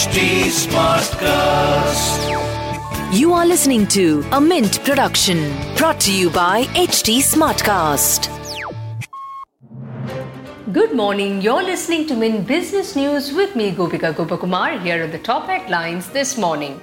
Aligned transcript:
HT 0.00 0.48
Smartcast. 0.48 2.20
You 3.12 3.34
are 3.34 3.44
listening 3.44 3.86
to 3.88 4.24
a 4.32 4.40
Mint 4.40 4.82
production 4.82 5.52
brought 5.76 6.00
to 6.00 6.10
you 6.10 6.30
by 6.30 6.62
HT 6.72 7.18
Smartcast. 7.18 8.30
Good 10.72 10.94
morning. 10.94 11.42
You're 11.42 11.62
listening 11.62 12.06
to 12.06 12.14
Mint 12.16 12.46
Business 12.46 12.96
News 12.96 13.34
with 13.34 13.54
me, 13.54 13.72
Gopika 13.72 14.14
Gopakumar. 14.14 14.80
Here 14.80 15.04
are 15.04 15.06
the 15.06 15.18
top 15.18 15.44
headlines 15.48 16.08
this 16.08 16.38
morning. 16.38 16.80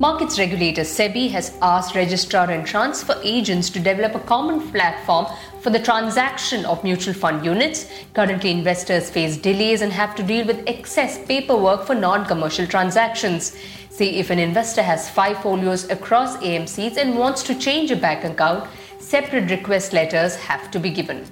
Markets 0.00 0.38
regulator 0.38 0.82
SEBI 0.82 1.28
has 1.30 1.58
asked 1.60 1.96
registrar 1.96 2.48
and 2.52 2.64
transfer 2.64 3.20
agents 3.24 3.68
to 3.68 3.80
develop 3.80 4.14
a 4.14 4.20
common 4.20 4.60
platform 4.70 5.26
for 5.60 5.70
the 5.70 5.80
transaction 5.80 6.64
of 6.66 6.84
mutual 6.84 7.12
fund 7.12 7.44
units. 7.44 7.90
Currently, 8.14 8.52
investors 8.52 9.10
face 9.10 9.36
delays 9.36 9.82
and 9.82 9.92
have 9.92 10.14
to 10.14 10.22
deal 10.22 10.46
with 10.46 10.62
excess 10.68 11.18
paperwork 11.26 11.84
for 11.84 11.96
non 11.96 12.26
commercial 12.26 12.64
transactions. 12.64 13.56
Say 13.90 14.10
if 14.10 14.30
an 14.30 14.38
investor 14.38 14.82
has 14.82 15.10
five 15.10 15.42
folios 15.42 15.90
across 15.90 16.36
AMCs 16.36 16.96
and 16.96 17.18
wants 17.18 17.42
to 17.42 17.58
change 17.58 17.90
a 17.90 17.96
bank 17.96 18.22
account, 18.22 18.70
separate 19.00 19.50
request 19.50 19.92
letters 19.92 20.36
have 20.36 20.70
to 20.70 20.78
be 20.78 20.90
given. 20.90 21.26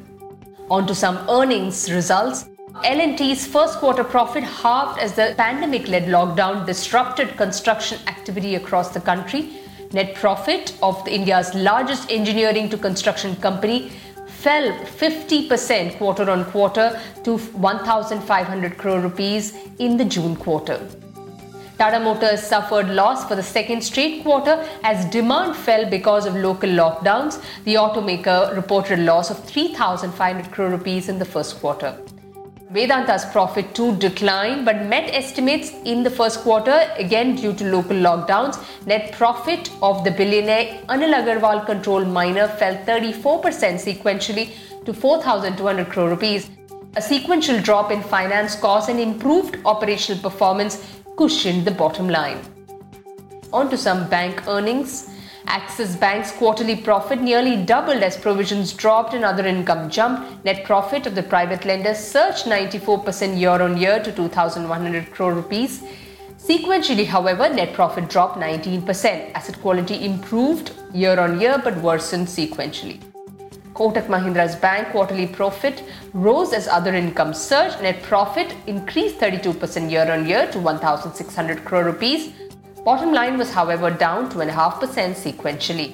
On 0.70 0.84
to 0.89 0.95
some 0.95 1.19
earnings 1.30 1.89
results. 1.92 2.47
L&T's 2.85 3.47
first 3.47 3.79
quarter 3.79 4.05
profit 4.05 4.45
halved 4.45 4.98
as 4.98 5.15
the 5.15 5.34
pandemic-led 5.37 6.05
lockdown 6.05 6.67
disrupted 6.67 7.37
construction 7.37 7.98
activity 8.07 8.55
across 8.57 8.91
the 8.91 9.01
country. 9.01 9.51
Net 9.93 10.15
profit 10.15 10.77
of 10.83 11.07
India's 11.09 11.55
largest 11.55 12.11
engineering 12.11 12.69
to 12.69 12.77
construction 12.77 13.34
company 13.37 13.91
fell 14.27 14.70
50% 14.84 15.97
quarter 15.97 16.31
on 16.31 16.45
quarter 16.47 17.01
to 17.25 17.39
1500 17.39 18.77
crore 18.77 19.01
rupees 19.01 19.55
in 19.78 19.97
the 19.97 20.05
June 20.05 20.37
quarter. 20.37 20.78
Tata 21.78 21.98
Motors 22.00 22.43
suffered 22.43 22.89
loss 22.89 23.27
for 23.27 23.37
the 23.37 23.43
second 23.43 23.83
straight 23.83 24.22
quarter 24.22 24.67
as 24.83 25.05
demand 25.06 25.56
fell 25.56 25.89
because 25.89 26.27
of 26.27 26.34
local 26.37 26.70
lockdowns. 26.70 27.43
The 27.65 27.75
automaker 27.75 28.55
reported 28.55 28.98
a 28.98 29.03
loss 29.03 29.31
of 29.31 29.43
3500 29.45 30.50
crore 30.50 30.70
rupees 30.70 31.09
in 31.09 31.19
the 31.19 31.25
first 31.25 31.61
quarter. 31.61 31.98
Vedanta's 32.72 33.25
profit 33.27 33.77
too 33.77 33.95
declined 33.98 34.64
but 34.64 34.86
met 34.86 35.09
estimates 35.14 35.70
in 35.84 36.03
the 36.03 36.11
first 36.11 36.41
quarter 36.41 36.91
again 36.97 37.36
due 37.36 37.53
to 37.53 37.64
local 37.64 37.95
lockdowns. 37.95 38.59
Net 38.86 39.12
profit 39.12 39.70
of 39.83 40.03
the 40.03 40.11
billionaire 40.11 40.81
Anil 40.89 41.14
Agarwal 41.14 41.64
controlled 41.64 42.09
miner 42.09 42.48
fell 42.48 42.75
34% 42.84 43.42
sequentially 43.78 44.50
to 44.84 44.92
4200 44.92 45.89
crore 45.89 46.09
rupees. 46.09 46.50
A 46.97 47.03
sequential 47.03 47.61
drop 47.61 47.92
in 47.92 48.03
finance 48.03 48.56
costs 48.56 48.91
and 48.91 48.98
improved 48.98 49.59
operational 49.64 50.20
performance 50.20 50.83
cushioned 51.17 51.64
the 51.64 51.70
bottom 51.70 52.09
line. 52.09 52.41
On 53.53 53.70
to 53.70 53.78
some 53.78 54.09
bank 54.09 54.42
earnings. 54.48 55.09
Axis 55.48 55.94
Bank's 55.94 56.33
quarterly 56.33 56.77
profit 56.77 57.20
nearly 57.20 57.56
doubled 57.56 58.02
as 58.02 58.16
provisions 58.16 58.72
dropped 58.72 59.14
and 59.14 59.25
other 59.25 59.47
income 59.47 59.88
jumped. 59.88 60.44
Net 60.44 60.64
profit 60.64 61.06
of 61.06 61.14
the 61.14 61.22
private 61.22 61.64
lender 61.64 61.94
surged 61.94 62.47
94% 62.47 63.38
year 63.38 63.50
on 63.62 63.77
year 63.77 64.03
to 64.03 64.12
2,100 64.12 65.11
crore 65.12 65.34
rupees. 65.34 65.83
Sequentially, 66.38 67.06
however, 67.06 67.48
net 67.48 67.72
profit 67.75 68.08
dropped 68.08 68.38
19%. 68.38 69.33
Asset 69.34 69.61
quality 69.61 70.05
improved 70.05 70.72
year 70.92 71.19
on 71.19 71.41
year 71.41 71.60
but 71.62 71.77
worsened 71.78 72.27
sequentially. 72.27 73.00
Kotak 73.72 74.06
Mahindra's 74.06 74.56
bank 74.56 74.88
quarterly 74.88 75.27
profit 75.27 75.83
rose 76.12 76.53
as 76.53 76.66
other 76.66 76.94
income 76.94 77.34
surged. 77.34 77.81
Net 77.83 78.03
profit 78.03 78.55
increased 78.66 79.19
32% 79.19 79.91
year 79.91 80.10
on 80.10 80.27
year 80.27 80.50
to 80.50 80.58
1,600 80.58 81.64
crore 81.64 81.84
rupees. 81.84 82.33
Bottom 82.87 83.12
line 83.12 83.37
was, 83.37 83.53
however, 83.53 83.91
down 83.91 84.31
2.5% 84.31 85.16
sequentially. 85.22 85.88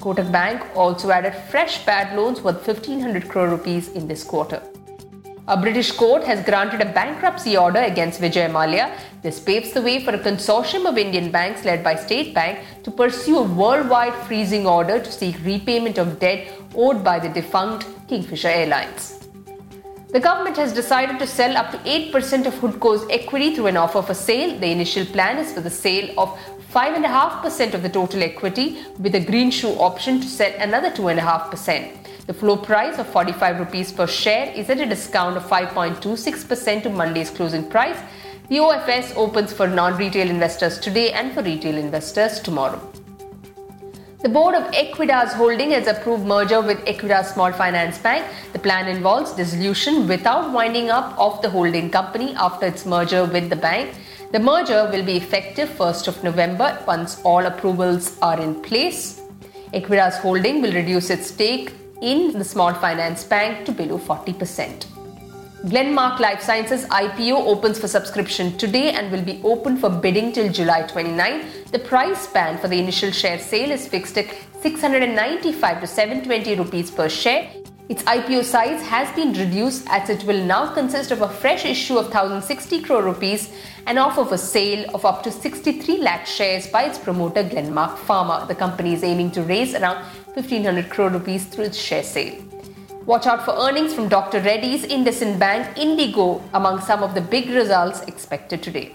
Kotak 0.00 0.30
Bank 0.30 0.66
also 0.76 1.10
added 1.10 1.34
fresh 1.50 1.82
bad 1.86 2.14
loans 2.14 2.42
worth 2.42 2.66
1500 2.66 3.26
crore 3.26 3.48
rupees 3.48 3.88
in 3.88 4.06
this 4.06 4.22
quarter. 4.22 4.60
A 5.48 5.56
British 5.56 5.92
court 5.92 6.24
has 6.24 6.44
granted 6.44 6.82
a 6.82 6.92
bankruptcy 6.92 7.56
order 7.56 7.78
against 7.78 8.20
Vijay 8.20 8.50
Mallya. 8.50 8.92
This 9.22 9.40
paves 9.40 9.72
the 9.72 9.80
way 9.80 10.04
for 10.04 10.10
a 10.14 10.18
consortium 10.18 10.86
of 10.86 10.98
Indian 10.98 11.30
banks 11.30 11.64
led 11.64 11.82
by 11.82 11.94
State 11.94 12.34
Bank 12.34 12.58
to 12.82 12.90
pursue 12.90 13.38
a 13.38 13.42
worldwide 13.42 14.14
freezing 14.26 14.66
order 14.66 15.00
to 15.00 15.10
seek 15.10 15.42
repayment 15.42 15.96
of 15.96 16.18
debt 16.18 16.52
owed 16.74 17.02
by 17.02 17.18
the 17.18 17.30
defunct 17.30 17.86
Kingfisher 18.08 18.48
Airlines. 18.48 19.15
The 20.16 20.22
government 20.22 20.56
has 20.56 20.72
decided 20.72 21.18
to 21.18 21.26
sell 21.26 21.58
up 21.58 21.70
to 21.72 21.78
8% 21.80 22.46
of 22.46 22.54
Hudco's 22.54 23.06
equity 23.10 23.54
through 23.54 23.66
an 23.66 23.76
offer 23.76 24.00
for 24.00 24.14
sale. 24.14 24.58
The 24.58 24.70
initial 24.70 25.04
plan 25.04 25.36
is 25.36 25.52
for 25.52 25.60
the 25.60 25.68
sale 25.68 26.08
of 26.18 26.30
5.5% 26.72 27.74
of 27.74 27.82
the 27.82 27.90
total 27.90 28.22
equity 28.22 28.82
with 28.98 29.14
a 29.14 29.20
green 29.20 29.50
shoe 29.50 29.74
option 29.74 30.22
to 30.22 30.26
sell 30.26 30.54
another 30.58 30.90
2.5%. 30.90 32.26
The 32.26 32.32
floor 32.32 32.56
price 32.56 32.98
of 32.98 33.06
45 33.08 33.58
rupees 33.58 33.92
per 33.92 34.06
share 34.06 34.50
is 34.54 34.70
at 34.70 34.80
a 34.80 34.86
discount 34.86 35.36
of 35.36 35.42
5.26% 35.42 36.84
to 36.84 36.88
Monday's 36.88 37.28
closing 37.28 37.68
price. 37.68 37.98
The 38.48 38.56
OFS 38.56 39.14
opens 39.16 39.52
for 39.52 39.66
non-retail 39.66 40.30
investors 40.30 40.78
today 40.78 41.12
and 41.12 41.34
for 41.34 41.42
retail 41.42 41.76
investors 41.76 42.40
tomorrow. 42.40 42.80
The 44.26 44.32
board 44.32 44.56
of 44.56 44.64
Equitas 44.72 45.34
Holding 45.34 45.70
has 45.70 45.86
approved 45.86 46.26
merger 46.26 46.60
with 46.60 46.84
Equitas 46.86 47.32
Small 47.32 47.52
Finance 47.52 47.96
Bank. 47.98 48.26
The 48.52 48.58
plan 48.58 48.88
involves 48.88 49.30
dissolution 49.30 50.08
without 50.08 50.50
winding 50.50 50.90
up 50.90 51.16
of 51.16 51.40
the 51.42 51.48
holding 51.48 51.90
company 51.90 52.34
after 52.34 52.66
its 52.66 52.84
merger 52.84 53.24
with 53.24 53.50
the 53.50 53.54
bank. 53.54 53.94
The 54.32 54.40
merger 54.40 54.90
will 54.90 55.04
be 55.04 55.16
effective 55.16 55.68
1st 55.68 56.08
of 56.08 56.24
November 56.24 56.76
once 56.88 57.20
all 57.22 57.46
approvals 57.46 58.18
are 58.20 58.40
in 58.40 58.60
place. 58.62 59.22
Equitas 59.72 60.14
Holding 60.14 60.60
will 60.60 60.72
reduce 60.72 61.08
its 61.08 61.28
stake 61.28 61.72
in 62.02 62.36
the 62.36 62.44
Small 62.44 62.74
Finance 62.74 63.22
Bank 63.22 63.64
to 63.66 63.70
below 63.70 63.96
40%. 63.96 64.95
Glenmark 65.66 66.20
Life 66.20 66.42
Sciences 66.42 66.84
IPO 66.84 67.44
opens 67.44 67.76
for 67.76 67.88
subscription 67.88 68.56
today 68.56 68.92
and 68.92 69.10
will 69.10 69.24
be 69.24 69.40
open 69.42 69.76
for 69.76 69.90
bidding 69.90 70.30
till 70.30 70.48
July 70.52 70.82
29. 70.82 71.44
The 71.72 71.80
price 71.80 72.28
band 72.28 72.60
for 72.60 72.68
the 72.68 72.78
initial 72.78 73.10
share 73.10 73.40
sale 73.40 73.72
is 73.72 73.88
fixed 73.88 74.16
at 74.16 74.26
695 74.62 75.80
to 75.80 75.86
720 75.88 76.54
rupees 76.54 76.92
per 76.92 77.08
share. 77.08 77.50
Its 77.88 78.04
IPO 78.04 78.44
size 78.44 78.80
has 78.82 79.12
been 79.16 79.32
reduced 79.32 79.84
as 79.88 80.08
it 80.08 80.22
will 80.22 80.40
now 80.44 80.72
consist 80.72 81.10
of 81.10 81.22
a 81.22 81.28
fresh 81.28 81.64
issue 81.64 81.98
of 81.98 82.04
1060 82.04 82.82
crore 82.82 83.02
rupees 83.02 83.52
and 83.88 83.98
offer 83.98 84.24
for 84.24 84.38
sale 84.38 84.88
of 84.94 85.04
up 85.04 85.24
to 85.24 85.32
63 85.32 85.98
lakh 85.98 86.26
shares 86.26 86.68
by 86.68 86.84
its 86.84 86.96
promoter 86.96 87.42
Glenmark 87.42 87.96
Pharma. 87.96 88.46
The 88.46 88.54
company 88.54 88.94
is 88.94 89.02
aiming 89.02 89.32
to 89.32 89.42
raise 89.42 89.74
around 89.74 90.04
1500 90.34 90.88
crore 90.90 91.10
rupees 91.10 91.46
through 91.46 91.64
its 91.64 91.76
share 91.76 92.04
sale. 92.04 92.40
Watch 93.06 93.28
out 93.28 93.44
for 93.44 93.52
earnings 93.52 93.94
from 93.94 94.08
Dr. 94.08 94.40
Reddy's, 94.40 94.84
IndusInd 94.84 95.38
Bank, 95.38 95.78
Indigo, 95.78 96.42
among 96.54 96.80
some 96.80 97.04
of 97.04 97.14
the 97.14 97.20
big 97.20 97.48
results 97.50 98.00
expected 98.08 98.64
today. 98.64 98.92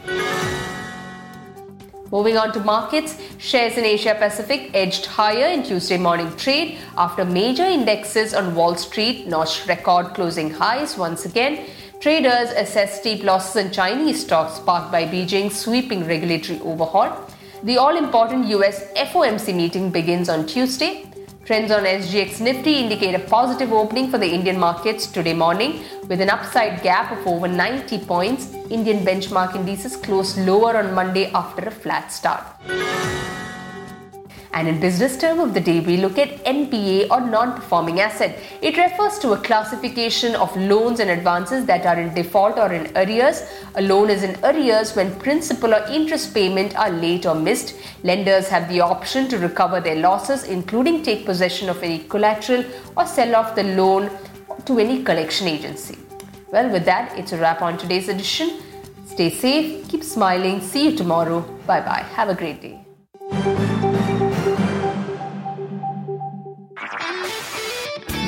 Moving 2.12 2.36
on 2.36 2.52
to 2.52 2.60
markets, 2.60 3.18
shares 3.38 3.78
in 3.78 3.86
Asia 3.86 4.14
Pacific 4.20 4.72
edged 4.74 5.06
higher 5.06 5.46
in 5.46 5.64
Tuesday 5.64 5.98
morning 5.98 6.36
trade 6.36 6.78
after 6.98 7.24
major 7.24 7.64
indexes 7.64 8.34
on 8.34 8.54
Wall 8.54 8.76
Street 8.76 9.28
notched 9.28 9.66
record 9.70 10.08
closing 10.14 10.52
highs 10.52 10.98
once 10.98 11.24
again. 11.24 11.66
Traders 12.02 12.50
assessed 12.50 13.00
steep 13.00 13.24
losses 13.24 13.56
in 13.56 13.72
Chinese 13.72 14.26
stocks 14.26 14.56
sparked 14.56 14.92
by 14.92 15.06
Beijing's 15.06 15.58
sweeping 15.58 16.06
regulatory 16.06 16.60
overhaul. 16.60 17.30
The 17.64 17.78
all 17.78 17.96
important 17.96 18.48
US 18.48 18.92
FOMC 18.92 19.56
meeting 19.56 19.90
begins 19.90 20.28
on 20.28 20.48
Tuesday. 20.48 21.11
Trends 21.44 21.72
on 21.72 21.84
SGX 21.86 22.40
Nifty 22.40 22.76
indicate 22.76 23.16
a 23.16 23.20
positive 23.20 23.74
opening 23.74 24.12
for 24.12 24.20
the 24.20 24.32
Indian 24.32 24.60
markets 24.60 25.08
today 25.08 25.34
morning 25.34 25.84
with 26.08 26.22
an 26.22 26.30
upside 26.30 26.84
gap 26.84 27.12
of 27.12 27.26
over 27.26 27.48
90 27.48 27.98
points. 28.06 28.54
Indian 28.70 29.04
benchmark 29.04 29.56
indices 29.56 29.98
closed 29.98 30.38
lower 30.38 30.78
on 30.78 30.94
Monday 30.94 31.32
after 31.32 31.64
a 31.64 31.72
flat 31.72 32.12
start. 32.12 32.46
And 34.54 34.68
in 34.68 34.82
business 34.82 35.18
term 35.18 35.40
of 35.40 35.54
the 35.54 35.62
day, 35.62 35.80
we 35.80 35.96
look 35.96 36.18
at 36.18 36.44
NPA 36.44 37.10
or 37.10 37.22
non-performing 37.22 38.02
asset. 38.02 38.38
It 38.62 38.78
refers 38.78 39.18
to 39.20 39.32
a 39.32 39.38
classification 39.38 40.36
of 40.36 40.56
loans 40.58 41.00
and 41.00 41.10
advances 41.10 41.66
that 41.66 41.86
are 41.86 41.98
in 41.98 42.14
default 42.14 42.58
or 42.58 42.74
in 42.74 42.92
arrears. 42.98 43.44
A 43.76 43.82
loan 43.82 44.10
is 44.10 44.24
in 44.24 44.38
arrears 44.44 44.94
when 44.94 45.18
principal 45.20 45.74
or 45.74 45.86
interest 45.88 46.34
payment 46.34 46.78
are 46.78 46.92
late 46.92 47.26
or 47.26 47.34
missed. 47.34 47.76
Lenders 48.04 48.50
have 48.50 48.68
the 48.68 48.82
option 48.82 49.30
to 49.30 49.38
recover 49.38 49.80
their 49.80 49.96
losses, 49.96 50.44
including 50.44 51.02
take 51.02 51.26
possession 51.26 51.70
of 51.70 51.82
any 51.82 52.00
collateral 52.00 52.66
or 52.98 53.06
sell 53.06 53.36
off 53.36 53.56
the 53.56 53.64
loan 53.64 54.12
to 54.66 54.80
any 54.80 55.02
collection 55.02 55.48
agency. 55.48 55.98
Well, 56.52 56.70
with 56.70 56.84
that, 56.84 57.18
it's 57.18 57.32
a 57.32 57.38
wrap 57.38 57.62
on 57.62 57.78
today's 57.78 58.10
edition. 58.10 58.60
Stay 59.06 59.30
safe, 59.30 59.88
keep 59.88 60.04
smiling. 60.04 60.60
See 60.60 60.90
you 60.90 60.98
tomorrow. 60.98 61.40
Bye 61.66 61.82
bye. 61.82 62.06
Have 62.16 62.28
a 62.28 62.36
great 62.36 62.62
day. 62.62 62.81